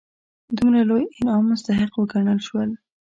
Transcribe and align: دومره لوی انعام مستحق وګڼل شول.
دومره 0.57 0.79
لوی 0.89 1.03
انعام 1.17 1.45
مستحق 1.51 1.91
وګڼل 1.97 2.39
شول. 2.47 2.69